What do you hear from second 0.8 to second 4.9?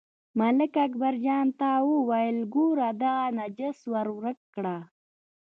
اکبرجان ته وویل، ګورئ دغه نجس ورک کړئ.